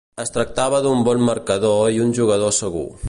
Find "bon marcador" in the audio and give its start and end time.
1.09-1.85